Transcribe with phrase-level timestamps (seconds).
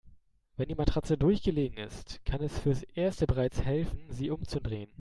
[0.57, 4.89] Wenn die Matratze durchgelegen ist, kann es fürs Erste bereits helfen, sie umzudrehen.